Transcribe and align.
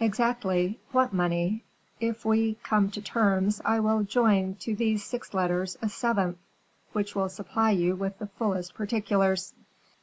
"Exactly, 0.00 0.80
what 0.92 1.12
money; 1.12 1.62
if 2.00 2.24
we 2.24 2.54
come 2.62 2.90
to 2.92 3.02
terms 3.02 3.60
I 3.66 3.80
will 3.80 4.02
join 4.02 4.54
to 4.60 4.74
these 4.74 5.04
six 5.04 5.34
letters 5.34 5.76
a 5.82 5.90
seventh, 5.90 6.38
which 6.94 7.14
will 7.14 7.28
supply 7.28 7.72
you 7.72 7.94
with 7.94 8.18
the 8.18 8.28
fullest 8.28 8.72
particulars." 8.72 9.52